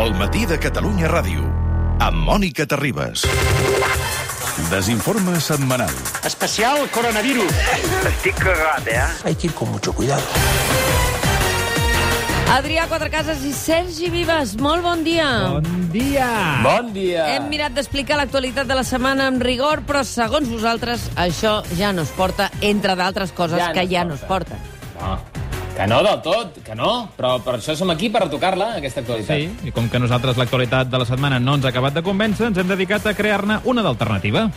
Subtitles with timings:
[0.00, 1.42] El matí de Catalunya Ràdio.
[2.00, 3.26] Amb Mònica Terribas.
[4.70, 5.92] Desinforme setmanal.
[6.24, 7.52] Especial coronavirus.
[8.08, 9.02] Estic cagat, eh?
[9.24, 10.22] Hay que ir con mucho cuidado.
[12.50, 15.28] Adrià Quatrecases i Sergi Vives, molt bon dia.
[15.52, 16.30] Bon dia!
[16.64, 17.28] Bon dia!
[17.36, 22.02] Hem mirat d'explicar l'actualitat de la setmana amb rigor, però segons vosaltres això ja no
[22.02, 24.08] es porta, entre d'altres coses Ja no que es ja porta.
[24.08, 24.58] no es porten.
[24.98, 25.39] No,
[25.80, 27.08] que no del tot, que no.
[27.16, 29.38] Però per això som aquí, per tocar-la, aquesta actualitat.
[29.40, 32.50] Sí, i com que nosaltres l'actualitat de la setmana no ens ha acabat de convèncer,
[32.50, 34.50] ens hem dedicat a crear-ne una d'alternativa.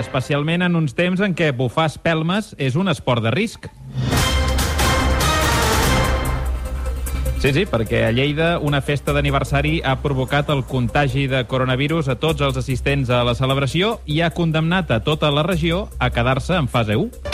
[0.00, 3.70] Especialment en uns temps en què bufar espelmes és un esport de risc.
[7.42, 12.18] Sí, sí, perquè a Lleida una festa d'aniversari ha provocat el contagi de coronavirus a
[12.18, 16.58] tots els assistents a la celebració i ha condemnat a tota la regió a quedar-se
[16.58, 17.31] en fase 1.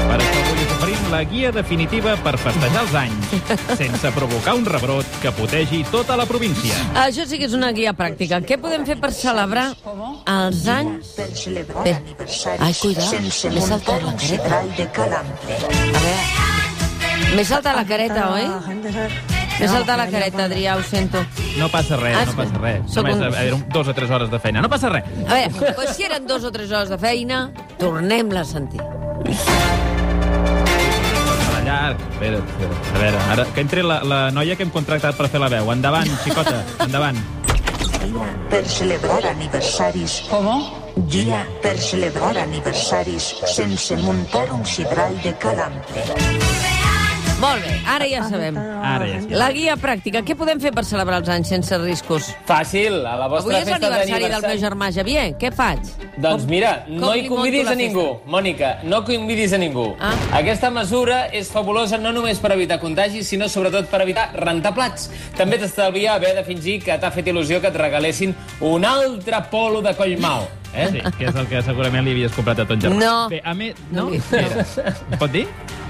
[0.00, 3.32] Per això avui us oferim la guia definitiva per festejar els anys,
[3.78, 6.74] sense provocar un rebrot que potegi tota la província.
[7.04, 8.40] Això sí que és una guia pràctica.
[8.46, 9.70] Què podem fer per celebrar
[10.26, 11.14] els anys?
[11.84, 11.96] Bé.
[12.58, 14.60] Ai, cuidado, sense m'he saltat la careta.
[14.60, 14.62] A
[15.98, 16.14] veure...
[17.34, 18.46] M'he saltat la careta, oi?
[19.60, 21.20] M'he saltat la careta, Adrià, ho sento.
[21.60, 22.94] No passa res, Ah, no passa res.
[22.96, 24.62] Només un- eren dos o tres hores de feina.
[24.64, 25.04] No passa res.
[25.28, 28.80] A veure, doncs si eren dos o tres hores de feina, tornem-la a sentir.
[31.56, 31.98] A llarg.
[32.10, 32.94] Espera't, espera't.
[32.94, 35.70] A veure, ara que entri la, la noia que hem contractat per fer la veu.
[35.72, 37.18] Endavant, xicota, endavant.
[38.50, 40.22] Per celebrar aniversaris.
[40.30, 40.64] Com?
[41.12, 46.04] Guia per celebrar aniversaris sense muntar un sidral de calambre.
[47.40, 48.56] Molt bé, ara ja sabem.
[48.56, 49.30] Ara ja sí.
[49.32, 50.20] La guia pràctica.
[50.26, 52.28] Què podem fer per celebrar els anys sense riscos?
[52.48, 54.64] Fàcil, a la vostra Avui és festa l'aniversari del meu d'aniversari...
[54.66, 55.26] germà Javier.
[55.40, 56.09] Què faig?
[56.20, 58.30] Doncs Com- mira, com no hi convidis a ningú, festa?
[58.30, 59.96] Mònica, no convidis a ningú.
[59.98, 60.12] Ah.
[60.38, 65.08] Aquesta mesura és fabulosa no només per evitar contagis, sinó sobretot per evitar rentar plats.
[65.36, 69.80] També t'estalvia haver de fingir que t'ha fet il·lusió que et regalessin un altre polo
[69.82, 70.48] de coll mal.
[70.74, 70.86] Eh?
[70.92, 73.00] Sí, que és el que segurament li havies comprat a ton germà.
[73.00, 73.14] No.
[73.32, 73.74] Bé, a més...
[73.90, 75.18] No No?
[75.18, 75.46] pot dir?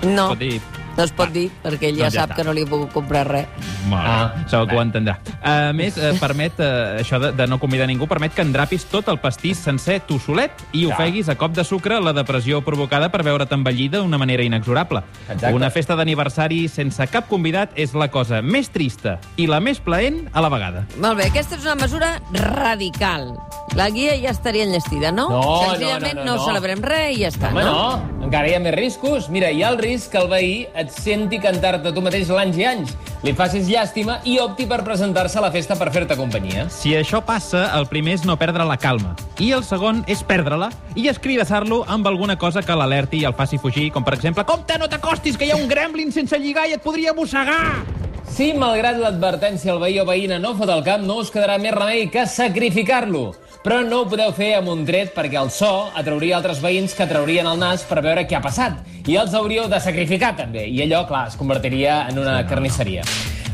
[0.06, 0.60] No, Pot dir...
[0.96, 2.36] no es pot dir, perquè ell ja Doncs ja sap està.
[2.36, 3.46] que no li he pogut comprar res.
[3.88, 5.18] Molt bé, Ah, segur que ho entendrà.
[5.42, 9.08] A més, eh, permet, eh, això de, de no convidar ningú, permet que endrapis tot
[9.08, 10.94] el pastís sencer tu solet i Clar.
[10.98, 15.02] ofeguis a cop de sucre la depressió provocada per veure't envellida d'una manera inexorable.
[15.28, 15.54] Exacte.
[15.54, 20.28] Una festa d'aniversari sense cap convidat és la cosa més trista i la més plaent
[20.32, 20.86] a la vegada.
[21.00, 23.36] Molt bé, aquesta és una mesura radical.
[23.78, 25.28] La guia ja estaria enllestida, no?
[25.30, 26.46] No, Senzillament no, no, no, no.
[26.48, 27.74] celebrem res i ja està, Home, no?
[28.00, 29.28] no, encara hi ha més riscos.
[29.30, 32.66] Mira, hi ha el risc que el veí et senti cantar-te tu mateix l'anys i
[32.66, 36.66] anys, li facis llàstima i opti per presentar-se a la festa per fer-te companyia.
[36.72, 39.14] Si això passa, el primer és no perdre la calma.
[39.38, 43.60] I el segon és perdre-la i escridassar-lo amb alguna cosa que l'alerti i el faci
[43.62, 46.74] fugir, com per exemple, compte, no t'acostis, que hi ha un gremlin sense lligar i
[46.78, 47.84] et podria mossegar!
[48.30, 51.74] Si, malgrat l'advertència, el veí o veïna no fot el camp, no us quedarà més
[51.74, 53.32] remei que sacrificar-lo.
[53.60, 57.04] Però no ho podeu fer amb un tret perquè el so atrauria altres veïns que
[57.10, 58.78] traurien el nas per veure què ha passat.
[59.04, 60.64] I els hauríeu de sacrificar, també.
[60.64, 63.04] I allò, clar, es convertiria en una carnisseria.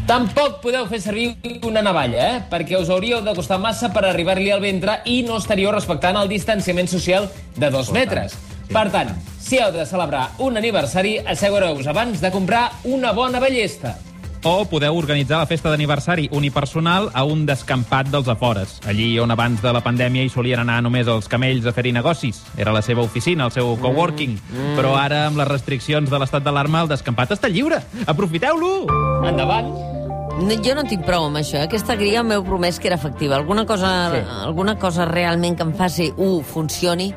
[0.07, 2.41] Tampoc podeu fer servir una navalla, eh?
[2.47, 6.87] perquè us hauríeu d'acostar massa per arribar-li al ventre i no estaríeu respectant el distanciament
[6.87, 7.27] social
[7.59, 8.39] de dos metres.
[8.71, 9.11] Per tant,
[9.43, 13.97] si heu de celebrar un aniversari, assegureu-vos abans de comprar una bona ballesta.
[14.47, 18.77] O podeu organitzar la festa d'aniversari unipersonal a un descampat dels afores.
[18.87, 22.45] Allí on abans de la pandèmia hi solien anar només els camells a fer-hi negocis.
[22.57, 24.37] Era la seva oficina, el seu coworking.
[24.39, 24.77] Mm.
[24.79, 27.83] Però ara, amb les restriccions de l'estat d'alarma, el descampat està lliure.
[28.07, 28.87] Aprofiteu-lo!
[29.27, 29.73] Endavant!
[30.37, 31.59] No, jo no en tinc prou amb això.
[31.59, 31.67] eh?
[31.67, 33.35] Aquesta guia m'heu promès que era efectiva.
[33.35, 34.23] Alguna cosa, Sí.
[34.45, 37.15] alguna cosa realment que em faci, uh, funcioni?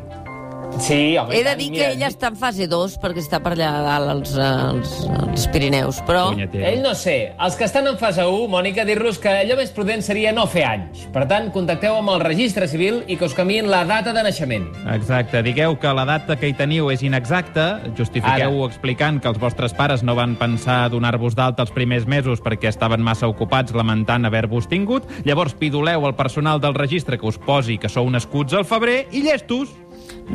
[0.79, 3.41] Sí, home, He de tant, dir mira, que ella està en fase 2 perquè està
[3.43, 6.29] per allà dalt als, als, als Pirineus, però...
[6.39, 7.33] Ell no sé.
[7.35, 10.63] Els que estan en fase 1, Mònica, dir-los que allò més prudent seria no fer
[10.69, 11.03] anys.
[11.13, 14.69] Per tant, contacteu amb el registre civil i que us canviïn la data de naixement.
[14.95, 15.43] Exacte.
[15.45, 17.67] Digueu que la data que hi teniu és inexacta,
[17.99, 22.71] justifiqueu-ho explicant que els vostres pares no van pensar donar-vos d'alta els primers mesos perquè
[22.71, 27.77] estaven massa ocupats lamentant haver-vos tingut, llavors pidoleu al personal del registre que us posi
[27.77, 29.75] que sou nascuts al febrer i llestos.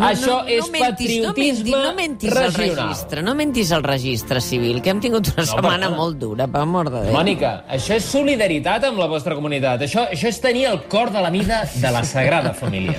[0.01, 2.89] Això és mentis, patriotisme no mentis, no mentis al regional.
[2.89, 5.97] registre, no mentis al registre civil, que hem tingut una No, setmana perdona.
[5.97, 7.13] molt dura, per amor de Déu.
[7.15, 9.81] Mònica, això és solidaritat amb la vostra comunitat.
[9.83, 12.95] Això, això és tenir el cor de la mida de la Sagrada Família.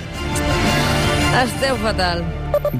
[1.36, 2.24] Esteu fatal.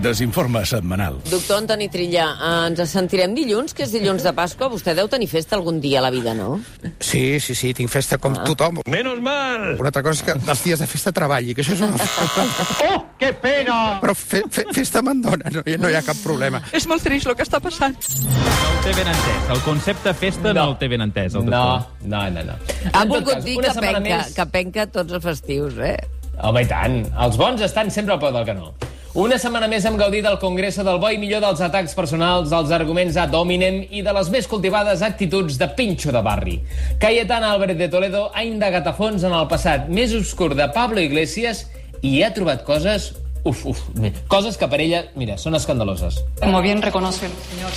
[0.01, 1.19] Desinforme setmanal.
[1.29, 4.71] Doctor Antoni Trillà, eh, ens sentirem dilluns, que és dilluns de Pasqua.
[4.73, 6.59] Vostè deu tenir festa algun dia a la vida, no?
[6.99, 8.81] Sí, sí, sí, tinc festa com tothom.
[8.89, 9.77] Menos mal.
[9.79, 12.01] Una altra cosa és que els dies de festa treballi, que això és una...
[12.89, 13.99] ¡Oh, qué pena!
[14.01, 16.63] Però fe, fe, festa me'n dona, no, hi- no hi ha cap problema.
[16.73, 17.99] És molt trist el que està passant.
[18.25, 19.51] No té ben entès.
[19.53, 20.69] El concepte festa no, No.
[20.73, 22.09] el té ben entès, el No, doctor.
[22.09, 22.43] no, no.
[22.53, 22.59] no.
[22.93, 25.97] Ha volgut cas, dir que penca, més- que penca tots els festius, eh?
[26.43, 27.01] Home, i tant.
[27.25, 28.73] Els bons estan sempre al peu del canó.
[29.17, 32.73] Una setmana més hem gaudit del Congreso del bo i millor dels atacs personals, dels
[32.77, 36.59] arguments ad hominem i de les més cultivades actituds de pinxo de barri.
[37.01, 41.01] Cayetana Álvarez de Toledo ha indagat a fons en el passat més obscur de Pablo
[41.01, 41.65] Iglesias
[42.03, 43.15] i ha trobat coses...
[43.47, 43.81] Uf, uf,
[44.29, 46.21] coses que per ella, mira, són escandaloses.
[46.43, 47.73] Como bien reconoce el señor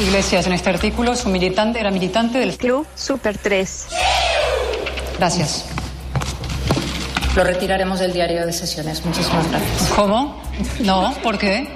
[0.00, 2.56] Iglesias en este artículo, su militante era militante del...
[2.56, 3.86] Club Super 3.
[5.18, 5.83] Gracias.
[7.36, 9.04] Lo retiraremos del diario de sesiones.
[9.04, 9.90] Muchísimas gracias.
[9.96, 10.40] ¿Cómo?
[10.80, 11.66] No, ¿por qué?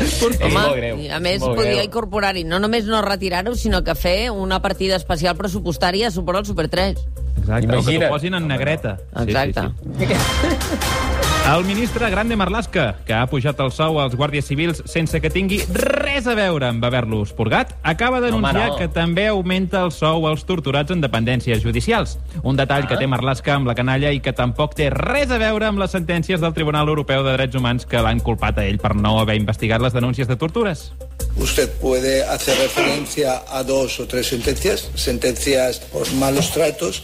[0.00, 0.96] És Home, greu.
[1.14, 1.84] a més, molt podia greu.
[1.86, 6.46] incorporar-hi no només no retirar-ho, sinó que fer una partida especial pressupostària a suport al
[6.46, 6.98] Super 3.
[7.40, 8.98] Exacte, o que t'ho posin en negreta.
[9.22, 9.68] Exacte.
[9.98, 10.99] Sí, sí, sí.
[11.48, 15.58] El ministre Grande Marlaska, que ha pujat el sou als guàrdies civils sense que tingui
[15.74, 18.76] res a veure amb haver-los purgat, acaba d'anunciar no.
[18.78, 22.18] que també augmenta el sou als torturats en dependències judicials.
[22.44, 25.66] Un detall que té Marlaska amb la canalla i que tampoc té res a veure
[25.66, 28.94] amb les sentències del Tribunal Europeu de Drets Humans que l'han culpat a ell per
[28.94, 30.92] no haver investigat les denúncies de tortures.
[31.36, 37.02] Usted puede hacer referencia a dos o tres sentencias, sentencias por malos tratos.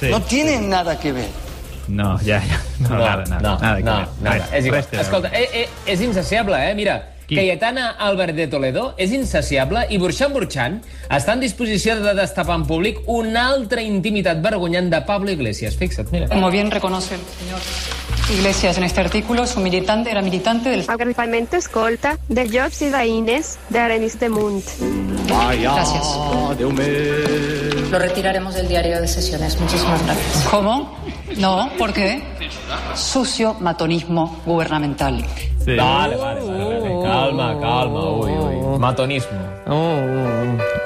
[0.00, 0.10] Sí.
[0.10, 1.48] No tienen nada que ver.
[1.88, 2.60] No, ja, ja.
[2.80, 3.40] No, nada, nada.
[3.40, 4.34] no, nada no, nada.
[4.36, 4.82] Res, És igual.
[4.82, 5.06] res té a veure.
[5.06, 6.74] Escolta, eh, eh, és insaciable, eh?
[6.74, 6.98] Mira,
[7.28, 7.36] Qui?
[7.36, 10.78] Cayetana Álvarez de Toledo és insaciable i Burxan Burxan
[11.12, 15.76] està en disposició de destapar en públic una altra intimitat vergonyant de Pablo Iglesias.
[15.76, 16.28] Fixa't, mira.
[16.28, 17.60] Como bien reconoce el señor
[18.32, 20.84] Iglesias en este artículo, su militante era militante del...
[20.88, 24.64] Agrupamiento escolta de Jobs i veïnes de Arenys de Munt.
[25.28, 26.08] Gracias.
[27.90, 29.58] Lo retiraremos del diario de sesiones.
[29.60, 30.44] Muchísimas gracias.
[30.50, 30.96] ¿Cómo?
[31.36, 32.22] No, ¿por qué?
[32.94, 35.24] Sucio matonismo gubernamental.
[35.64, 35.76] Sí.
[35.76, 37.02] Vale, vale, vale, vale.
[37.02, 38.10] Calma, calma.
[38.10, 38.78] Ui, ui.
[38.78, 39.38] Matonismo.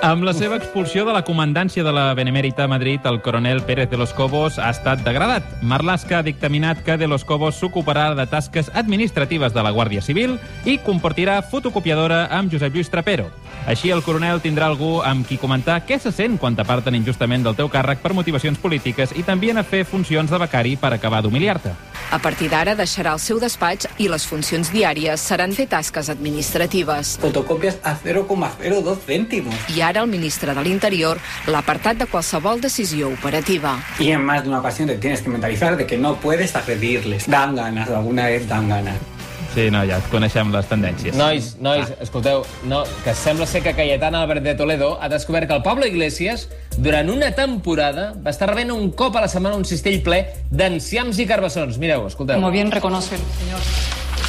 [0.03, 3.89] Amb la seva expulsió de la comandància de la Benemèrita a Madrid, el coronel Pérez
[3.89, 5.47] de los Cobos ha estat degradat.
[5.63, 10.41] Marlaska ha dictaminat que de los Cobos s'ocuparà de tasques administratives de la Guàrdia Civil
[10.67, 13.29] i compartirà fotocopiadora amb Josep Lluís Trapero.
[13.71, 17.55] Així, el coronel tindrà algú amb qui comentar què se sent quan t'aparten injustament del
[17.55, 21.92] teu càrrec per motivacions polítiques i també a fer funcions de becari per acabar d'humiliar-te.
[22.11, 27.19] A partir d'ara deixarà el seu despatx i les funcions diàries seran fer tasques administratives.
[27.23, 29.55] Fotocopias a 0,02 céntimos.
[29.77, 33.79] I ara el ministre de l'Interior l'apartat de qualsevol decisió operativa.
[33.99, 37.29] Y en más de una ocasión te tienes que mentalizar de que no puedes agredirles.
[37.29, 39.12] Dan ganas, alguna vez dan ganas.
[39.55, 41.17] Sí, no, ja coneixem les tendències.
[41.19, 45.55] Nois, nois, escolteu, no, que sembla ser que Cayetana Álvarez de Toledo ha descobert que
[45.55, 49.69] el Pablo Iglesias, durant una temporada, va estar rebent un cop a la setmana un
[49.69, 51.77] cistell ple d'enciams i carbassons.
[51.83, 52.41] Mireu, escolteu.
[52.41, 53.61] Como bien reconoce el señor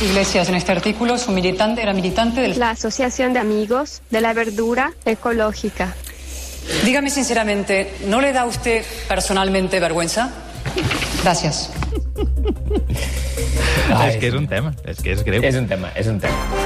[0.01, 2.59] Iglesias en este artículo, su militante era militante del...
[2.59, 5.95] La Asociación de Amigos de la Verdura Ecológica.
[6.83, 10.31] Dígame sinceramente, ¿no le da a usted personalmente vergüenza?
[11.23, 11.69] Gracias.
[14.07, 15.43] És que és un tema, és que és greu.
[15.43, 16.63] És un tema, és un tema.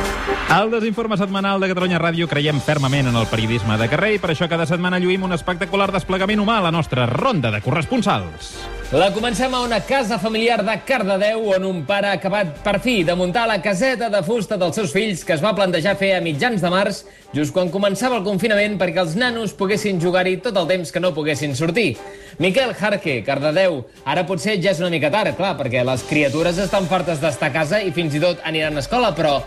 [0.54, 4.32] Al Desinforme Setmanal de Catalunya Ràdio creiem fermament en el periodisme de carrer i per
[4.32, 8.56] això cada setmana lluïm un espectacular desplegament humà a la nostra ronda de corresponsals.
[8.92, 13.02] La comencem a una casa familiar de Cardedeu on un pare ha acabat per fi
[13.04, 16.22] de muntar la caseta de fusta dels seus fills que es va plantejar fer a
[16.24, 17.02] mitjans de març
[17.36, 21.12] just quan començava el confinament perquè els nanos poguessin jugar-hi tot el temps que no
[21.12, 21.98] poguessin sortir.
[22.40, 26.88] Miquel Jarque, Cardedeu, ara potser ja és una mica tard, clar, perquè les criatures estan
[26.88, 29.42] fartes d'estar a casa i fins i tot aniran a escola, però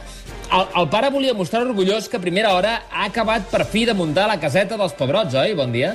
[0.52, 3.96] el, el pare volia mostrar orgullós que a primera hora ha acabat per fi de
[3.96, 5.56] muntar la caseta dels pebrots, oi?
[5.56, 5.94] Bon dia.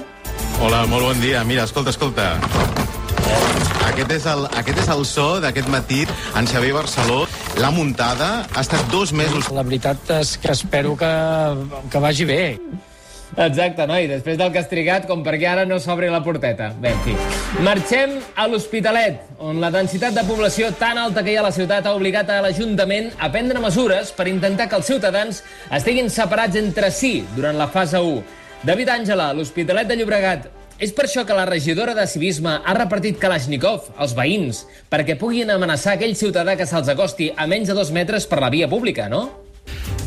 [0.65, 1.45] Hola, molt bon dia.
[1.45, 2.74] Mira, escolta, escolta.
[3.89, 6.01] Aquest és el, aquest és el so d'aquest matí
[6.35, 7.21] en Xavier Barceló.
[7.63, 9.47] La muntada ha estat dos mesos.
[9.55, 11.13] La veritat és que espero que,
[11.91, 12.41] que vagi bé.
[13.35, 16.69] Exacte, noi, després del que has trigat, com perquè ara no s'obri la porteta.
[16.79, 17.15] Bé, en fi.
[17.65, 21.55] Marxem a l'Hospitalet, on la densitat de població tan alta que hi ha a la
[21.55, 25.41] ciutat ha obligat a l'Ajuntament a prendre mesures per intentar que els ciutadans
[25.75, 28.23] estiguin separats entre si durant la fase 1.
[28.65, 30.47] David Àngela, l'Hospitalet de Llobregat,
[30.79, 35.53] és per això que la regidora de Civisme ha repartit Kalashnikov als veïns perquè puguin
[35.53, 39.07] amenaçar aquell ciutadà que se'ls acosti a menys de dos metres per la via pública,
[39.09, 39.29] no?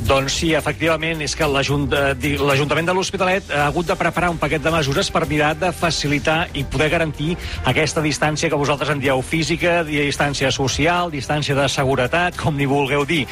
[0.08, 4.62] Doncs sí, efectivament, és que eh, l'Ajuntament de l'Hospitalet ha hagut de preparar un paquet
[4.64, 7.36] de mesures per mirar de facilitar i poder garantir
[7.68, 13.04] aquesta distància que vosaltres en dieu física, distància social, distància de seguretat, com ni vulgueu
[13.04, 13.26] dir.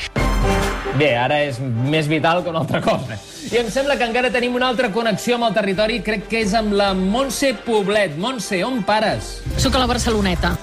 [0.96, 3.18] Bé, ara és més vital que una altra cosa.
[3.52, 6.54] I em sembla que encara tenim una altra connexió amb el territori, crec que és
[6.56, 8.16] amb la Montse Poblet.
[8.16, 9.36] Montse, on pares?
[9.60, 10.54] Soc a la Barceloneta.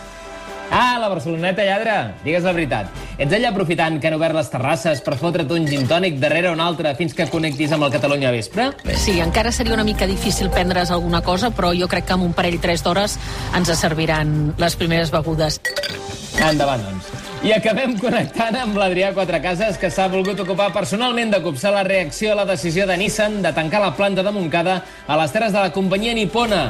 [0.73, 1.93] Ah, la Barceloneta, lladre.
[2.23, 2.89] Digues la veritat.
[3.21, 6.63] Ets allà aprofitant que han obert les terrasses per fotre't un gin tònic darrere un
[6.63, 8.71] altre fins que connectis amb el Catalunya vespre?
[8.97, 12.33] Sí, encara seria una mica difícil prendre's alguna cosa, però jo crec que amb un
[12.33, 13.19] parell, tres d'hores
[13.53, 15.61] ens serviran les primeres begudes.
[16.41, 17.22] Endavant, doncs.
[17.43, 22.31] I acabem connectant amb l'Adrià Quatrecases, que s'ha volgut ocupar personalment de copsar la reacció
[22.31, 25.59] a la decisió de Nissan de tancar la planta de Montcada a les terres de
[25.59, 26.69] la companyia nipona.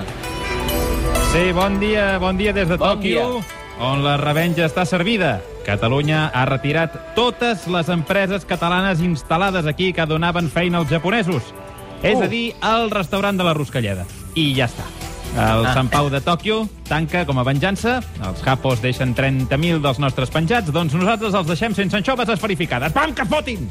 [1.31, 3.43] Sí, bon dia, bon dia des de Bon Tòquio,
[3.85, 5.35] on la revenja està servida.
[5.63, 11.53] Catalunya ha retirat totes les empreses catalanes instal·lades aquí que donaven feina als japonesos.
[12.01, 12.23] És Uh.
[12.23, 14.05] a dir, el restaurant de la Ruscalleda.
[14.35, 14.89] I ja està.
[15.33, 15.65] El.
[15.73, 17.97] Sant Pau de Tòquio tanca com a venjança.
[18.21, 22.93] Els japos deixen 30.000 dels nostres penjats, doncs nosaltres els deixem sense anxoves esferificades.
[22.93, 23.65] Pam, que fotin!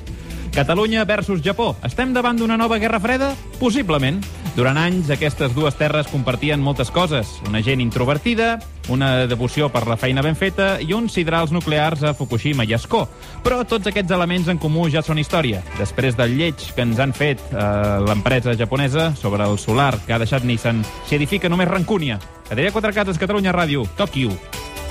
[0.52, 1.70] Catalunya versus Japó.
[1.86, 3.30] Estem davant d'una nova guerra freda?
[3.60, 4.20] Possiblement.
[4.52, 7.38] Durant anys, aquestes dues terres compartien moltes coses.
[7.48, 8.58] Una gent introvertida,
[8.92, 13.06] una devoció per la feina ben feta i uns sidrals nuclears a Fukushima i Ascó.
[13.40, 15.62] Però tots aquests elements en comú ja són història.
[15.78, 17.64] Després del lleig que ens han fet eh,
[18.04, 22.20] l'empresa japonesa sobre el solar que ha deixat Nissan, s'hi edifica només rancúnia.
[22.52, 24.36] Adrià Quatre Cases, Catalunya Ràdio, Tòquio.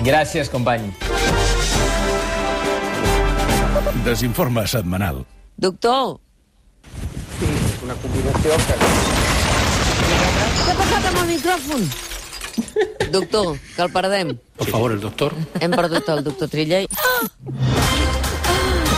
[0.02, 0.90] Gràcies, company.
[4.02, 5.22] Desinforme setmanal.
[5.62, 6.18] Doctor,
[7.82, 9.31] Una combinació que...
[10.06, 11.86] què ha passat amb el micròfon?
[13.12, 14.38] Doctor, que el perdem.
[14.58, 15.36] Por favor, el doctor.
[15.60, 16.88] Hem perdut el doctor Trillell.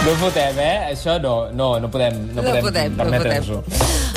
[0.03, 0.91] No fotem, eh?
[0.91, 3.61] Això no, no, no podem, no No podem, podem, no permetre'ns-ho.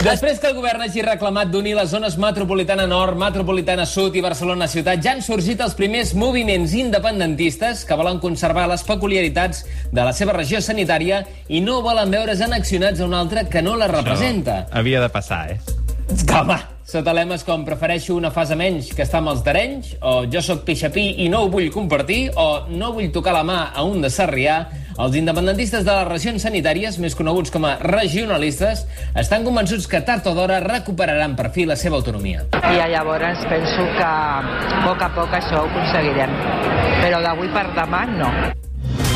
[0.02, 4.66] Després que el govern hagi reclamat d'unir les zones metropolitana nord, metropolitana sud i Barcelona
[4.68, 9.64] ciutat, ja han sorgit els primers moviments independentistes que volen conservar les peculiaritats
[9.94, 13.78] de la seva regió sanitària i no volen veure's annexionats a una altra que no
[13.78, 14.64] la representa.
[14.66, 15.60] Això havia de passar, eh?
[16.34, 20.42] Home, sota lemes com prefereixo una fase menys que està amb els d'Arenys, o jo
[20.44, 24.04] sóc pixapí i no ho vull compartir, o no vull tocar la mà a un
[24.04, 24.60] de Sarrià,
[25.02, 28.86] els independentistes de les regions sanitàries, més coneguts com a regionalistes,
[29.18, 32.46] estan convençuts que tard o d'hora recuperaran per fi la seva autonomia.
[32.54, 36.38] I llavors penso que a poc a poc això ho aconseguirem.
[37.02, 38.30] Però d'avui per demà no.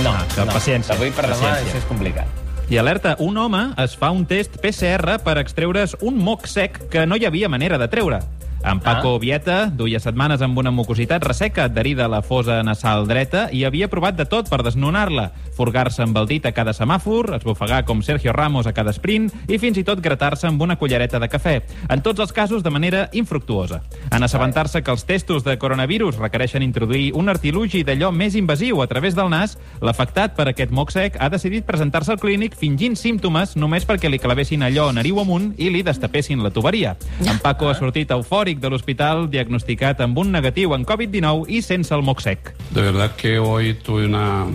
[0.02, 0.52] No, que no.
[0.52, 0.94] paciència.
[0.96, 1.70] D'avui per demà Paciència.
[1.70, 2.39] això és complicat.
[2.70, 7.02] I alerta, un home es fa un test PCR per extreure's un moc sec que
[7.02, 8.20] no hi havia manera de treure.
[8.62, 9.18] En Paco ah.
[9.18, 13.88] Vieta duia setmanes amb una mucositat resseca adherida a la fosa nasal dreta i havia
[13.88, 15.30] provat de tot per desnonar-la.
[15.56, 19.58] Furgar-se amb el dit a cada semàfor, esbufegar com Sergio Ramos a cada sprint i
[19.58, 21.54] fins i tot gratar-se amb una cullereta de cafè.
[21.88, 23.80] En tots els casos de manera infructuosa.
[24.12, 28.88] En assabentar-se que els testos de coronavirus requereixen introduir un artilugi d'allò més invasiu a
[28.88, 33.56] través del nas, l'afectat per aquest moc sec ha decidit presentar-se al clínic fingint símptomes
[33.56, 36.96] només perquè li clavessin allò nariu amunt i li destapessin la tuberia.
[37.24, 41.94] En Paco ha sortit eufòric de l'hospital diagnosticat amb un negatiu en Covid-19 i sense
[41.94, 42.54] el moc sec.
[42.74, 44.46] De verdad que hoy tuve una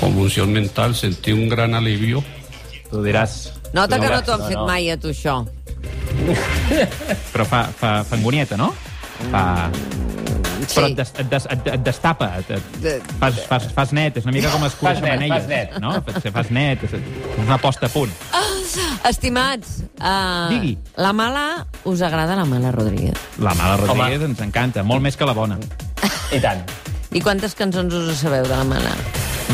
[0.00, 2.24] convulsión mental, sentí un gran alivio.
[2.90, 3.52] Tu diràs...
[3.74, 4.66] Nota que no t'ho han fet no.
[4.66, 5.42] mai a tu, això.
[7.32, 8.72] Però fa, fa, fa angonieta, no?
[9.30, 9.44] Fa...
[10.66, 10.72] Sí.
[10.72, 14.24] Però et, des, et, des, et, et destapa, et, et, fas, fas, fas net, és
[14.24, 15.76] una mica com escura Fas net, xamanelles, fas net.
[15.84, 15.92] no?
[16.06, 18.14] Fas, fas net, és una posta a punt.
[19.08, 20.76] Estimats, uh, Digui.
[20.96, 21.66] la mala...
[21.84, 23.14] Us agrada la mala, Rodríguez?
[23.38, 25.58] La mala Rodríguez ens encanta, molt més que la bona.
[26.34, 26.64] I tant.
[27.14, 28.90] I quantes cançons us sabeu de la mala?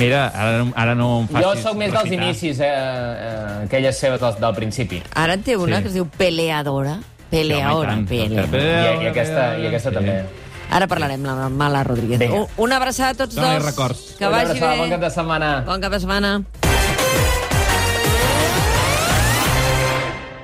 [0.00, 2.24] Mira, ara, no- ara no em facis Jo sóc més dels recitar.
[2.24, 5.02] inicis, eh, eh, aquelles seves del, del principi.
[5.14, 5.82] Ara en té una Sí.
[5.82, 6.96] que es diu Peleadora.
[7.30, 8.08] Peleadora, home, tant.
[8.08, 8.94] peleadora.
[9.00, 9.94] I, i aquesta, i aquesta Sí.
[9.96, 10.24] també.
[10.72, 12.18] Ara parlarem de la mala Rodríguez.
[12.18, 12.40] Vinga.
[12.42, 13.66] U- Una abraçada a tots Dóna-li dos.
[13.66, 14.14] records.
[14.18, 14.78] Que Una vagi abraçada, bé.
[14.78, 15.60] Bon cap de setmana.
[15.66, 16.42] Bon cap de setmana.